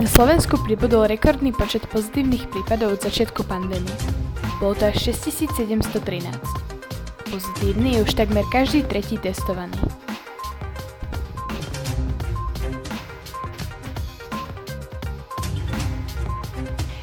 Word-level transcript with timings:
Na 0.00 0.08
Slovensku 0.08 0.56
pribudol 0.64 1.12
rekordný 1.12 1.52
počet 1.52 1.84
pozitívnych 1.84 2.48
prípadov 2.48 2.96
od 2.96 3.04
začiatku 3.04 3.44
pandémie. 3.44 3.92
Bolo 4.56 4.72
to 4.72 4.88
až 4.88 5.12
6713. 5.12 6.24
Pozitívny 7.28 8.00
je 8.00 8.08
už 8.08 8.16
takmer 8.16 8.48
každý 8.48 8.80
tretí 8.80 9.20
testovaný. 9.20 9.76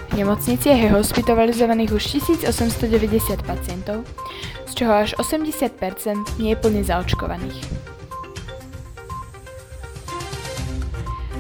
V 0.10 0.14
nemocniciach 0.18 0.82
je 0.82 0.90
hospitalizovaných 0.90 1.94
už 1.94 2.02
1890 2.18 3.46
pacientov, 3.46 4.10
z 4.66 4.72
čoho 4.74 5.06
až 5.06 5.14
80% 5.22 6.42
nie 6.42 6.50
je 6.50 6.58
plne 6.58 6.82
zaočkovaných. 6.82 7.62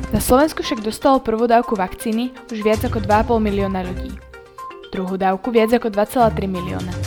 Na 0.07 0.23
Slovensku 0.23 0.63
však 0.63 0.87
dostalo 0.87 1.19
prvú 1.19 1.51
dávku 1.51 1.75
vakcíny 1.75 2.31
už 2.47 2.63
viac 2.63 2.79
ako 2.79 3.03
2,5 3.03 3.43
milióna 3.43 3.83
ľudí. 3.83 4.15
Druhú 4.87 5.19
dávku 5.19 5.51
viac 5.51 5.75
ako 5.75 5.91
2,3 5.91 6.47
milióna. 6.47 7.06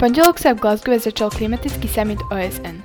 Pondelok 0.00 0.40
sa 0.40 0.56
v 0.56 0.64
Glasgow 0.64 0.96
začal 0.96 1.28
klimatický 1.28 1.84
summit 1.84 2.16
OSN. 2.32 2.80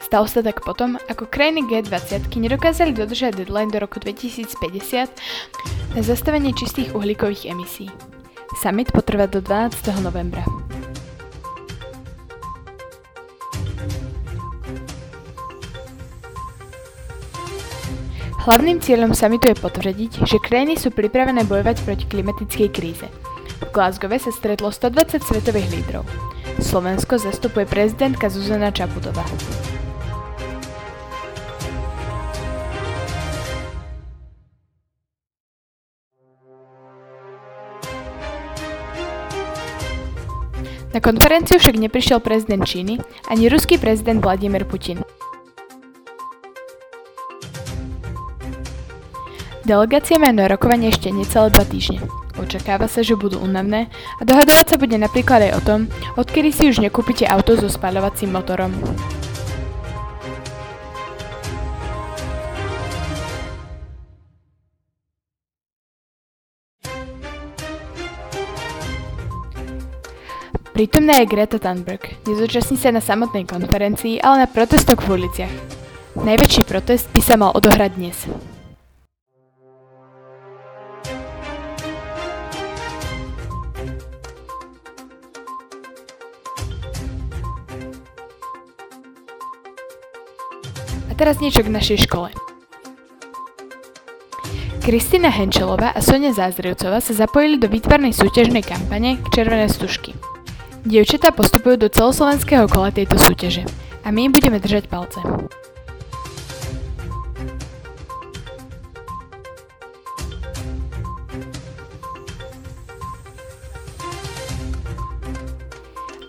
Stalo 0.00 0.24
sa 0.24 0.40
tak 0.40 0.64
potom, 0.64 0.96
ako 1.12 1.28
krajiny 1.28 1.60
G20 1.68 2.24
nedokázali 2.24 2.96
dodržať 2.96 3.36
deadline 3.36 3.68
do 3.68 3.76
roku 3.76 4.00
2050 4.00 4.56
na 5.92 6.00
zastavenie 6.00 6.56
čistých 6.56 6.96
uhlíkových 6.96 7.52
emisí. 7.52 7.92
Summit 8.64 8.88
potrvá 8.96 9.28
do 9.28 9.44
12. 9.44 10.00
novembra. 10.00 10.40
Hlavným 18.48 18.80
cieľom 18.80 19.12
summitu 19.12 19.52
je 19.52 19.60
potvrdiť, 19.60 20.24
že 20.24 20.40
krajiny 20.40 20.80
sú 20.80 20.88
pripravené 20.96 21.44
bojovať 21.44 21.84
proti 21.84 22.08
klimatickej 22.08 22.68
kríze. 22.72 23.04
V 23.60 23.68
Glasgowe 23.68 24.16
sa 24.16 24.32
stretlo 24.32 24.72
120 24.72 25.20
svetových 25.20 25.68
lídrov. 25.68 26.08
Slovensko 26.58 27.18
zastupuje 27.18 27.66
prezidentka 27.66 28.28
Zuzana 28.28 28.70
Čaputová. 28.70 29.24
Na 40.94 41.00
konferenciu 41.04 41.62
však 41.62 41.78
neprišiel 41.78 42.18
prezident 42.18 42.66
Číny 42.66 42.98
ani 43.30 43.46
ruský 43.46 43.78
prezident 43.78 44.18
Vladimír 44.18 44.66
Putin. 44.66 45.04
Delegácia 49.68 50.16
má 50.16 50.32
na 50.32 50.48
rokovanie 50.48 50.88
ešte 50.88 51.12
necelé 51.12 51.52
dva 51.52 51.62
týždne. 51.68 52.27
Očakáva 52.38 52.86
sa, 52.86 53.02
že 53.02 53.18
budú 53.18 53.42
únavné 53.42 53.90
a 54.18 54.22
dohadovať 54.22 54.72
sa 54.72 54.76
bude 54.78 54.94
napríklad 54.94 55.50
aj 55.50 55.52
o 55.58 55.60
tom, 55.60 55.80
odkedy 56.14 56.54
si 56.54 56.70
už 56.70 56.78
nekúpite 56.78 57.26
auto 57.26 57.58
so 57.58 57.66
spaľovacím 57.66 58.30
motorom. 58.30 58.72
Prítomná 70.78 71.18
je 71.18 71.26
Greta 71.26 71.58
Thunberg. 71.58 72.06
Nezúčastní 72.22 72.78
sa 72.78 72.94
na 72.94 73.02
samotnej 73.02 73.42
konferencii, 73.50 74.22
ale 74.22 74.46
na 74.46 74.48
protestoch 74.48 75.02
v 75.02 75.26
uliciach. 75.26 75.54
Najväčší 76.22 76.62
protest 76.70 77.10
by 77.10 77.18
sa 77.18 77.34
mal 77.34 77.50
odohrať 77.50 77.90
dnes. 77.98 78.30
Teraz 91.18 91.42
niečo 91.42 91.66
k 91.66 91.74
našej 91.74 92.06
škole. 92.06 92.30
Kristina 94.78 95.28
Henčelová 95.28 95.92
a 95.92 96.00
Sonia 96.00 96.32
Zázrevcová 96.32 97.02
sa 97.02 97.12
zapojili 97.12 97.60
do 97.60 97.68
výtvarnej 97.68 98.14
súťažnej 98.14 98.64
kampane 98.64 99.20
k 99.20 99.26
Červené 99.34 99.68
stužky. 99.68 100.16
Dievčatá 100.86 101.34
postupujú 101.34 101.76
do 101.76 101.92
celoslovenského 101.92 102.70
kola 102.70 102.88
tejto 102.88 103.20
súťaže 103.20 103.66
a 104.06 104.08
my 104.08 104.30
im 104.30 104.32
budeme 104.32 104.56
držať 104.56 104.88
palce. 104.88 105.20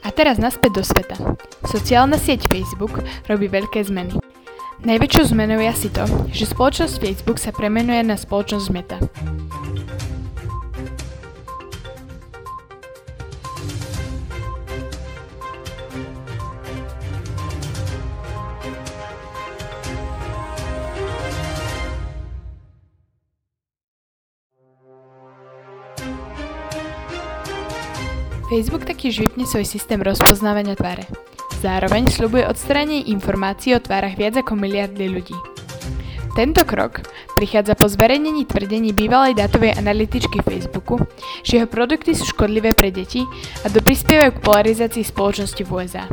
A 0.03 0.09
teraz 0.11 0.35
naspäť 0.35 0.81
do 0.81 0.83
sveta. 0.83 1.15
Sociálna 1.63 2.19
sieť 2.19 2.49
Facebook 2.51 2.99
robí 3.31 3.47
veľké 3.47 3.85
zmeny. 3.87 4.28
Najväčšou 4.79 5.35
zmenou 5.35 5.59
je 5.59 5.67
asi 5.67 5.89
to, 5.91 6.07
že 6.31 6.49
spoločnosť 6.49 7.03
Facebook 7.03 7.35
sa 7.35 7.51
premenuje 7.51 7.99
na 7.99 8.15
spoločnosť 8.15 8.67
Meta. 8.71 8.97
Facebook 28.49 28.87
taktiež 28.89 29.21
vypne 29.21 29.45
svoj 29.45 29.67
systém 29.67 30.01
rozpoznávania 30.01 30.73
tváre. 30.73 31.28
Zároveň 31.59 32.07
sľubuje 32.07 32.47
odstránenie 32.47 33.11
informácií 33.11 33.75
o 33.75 33.83
tvárach 33.83 34.15
viac 34.15 34.39
ako 34.39 34.55
miliardy 34.55 35.11
ľudí. 35.11 35.35
Tento 36.31 36.63
krok 36.63 37.03
prichádza 37.35 37.75
po 37.75 37.83
zverejnení 37.91 38.47
tvrdení 38.47 38.95
bývalej 38.95 39.35
dátovej 39.35 39.75
analytičky 39.75 40.39
Facebooku, 40.39 41.03
že 41.43 41.59
jeho 41.59 41.67
produkty 41.67 42.15
sú 42.15 42.31
škodlivé 42.31 42.71
pre 42.71 42.95
deti 42.95 43.27
a 43.63 43.67
doprispievajú 43.67 44.39
k 44.39 44.43
polarizácii 44.43 45.03
spoločnosti 45.03 45.59
v 45.67 45.71
USA. 45.75 46.07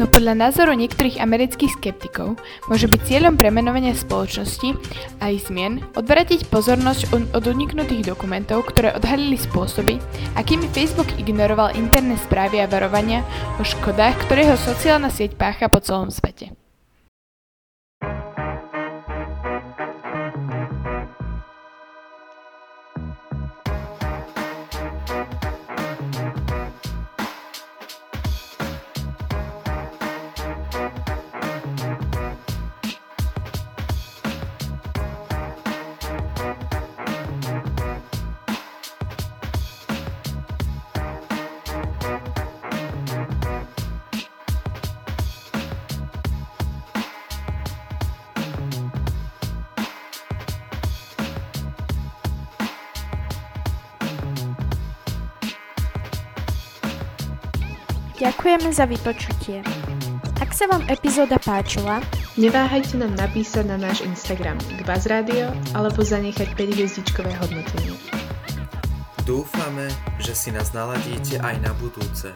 No 0.00 0.08
podľa 0.08 0.32
názoru 0.48 0.72
niektorých 0.72 1.20
amerických 1.20 1.76
skeptikov 1.76 2.40
môže 2.64 2.88
byť 2.88 3.00
cieľom 3.04 3.36
premenovania 3.36 3.92
spoločnosti 3.92 4.72
a 5.20 5.28
ich 5.28 5.44
zmien 5.44 5.84
odvratiť 5.92 6.48
pozornosť 6.48 7.12
od 7.12 7.44
uniknutých 7.44 8.08
dokumentov, 8.08 8.72
ktoré 8.72 8.96
odhalili 8.96 9.36
spôsoby, 9.36 10.00
akými 10.32 10.64
Facebook 10.72 11.12
ignoroval 11.20 11.76
interné 11.76 12.16
správy 12.16 12.64
a 12.64 12.70
varovania 12.72 13.20
o 13.60 13.64
škodách, 13.68 14.16
ktoré 14.24 14.48
jeho 14.48 14.56
sociálna 14.56 15.12
sieť 15.12 15.36
pácha 15.36 15.68
po 15.68 15.84
celom 15.84 16.08
svete. 16.08 16.61
Ďakujeme 58.22 58.70
za 58.70 58.86
vypočutie. 58.86 59.66
Ak 60.38 60.54
sa 60.54 60.70
vám 60.70 60.86
epizóda 60.86 61.42
páčila, 61.42 61.98
Neváhajte 62.32 62.96
nám 62.96 63.12
napísať 63.12 63.68
na 63.68 63.76
náš 63.76 64.00
Instagram 64.08 64.56
k 64.56 64.80
Radio 64.88 65.52
alebo 65.76 66.00
zanechať 66.00 66.56
5 66.56 66.76
hviezdičkové 66.80 67.28
hodnotenie. 67.28 67.92
Dúfame, 69.28 69.92
že 70.16 70.32
si 70.32 70.48
nás 70.48 70.72
naladíte 70.72 71.36
aj 71.44 71.60
na 71.60 71.76
budúce. 71.76 72.32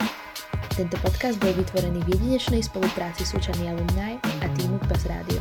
Tento 0.77 1.01
podcast 1.01 1.41
bol 1.41 1.57
vytvorený 1.57 2.05
v 2.05 2.13
jedinečnej 2.13 2.61
spolupráci 2.61 3.25
Súčany 3.25 3.73
Alumni 3.73 4.21
a 4.45 4.47
týmu 4.53 4.77
Kbaz 4.85 5.09
Radio. 5.09 5.41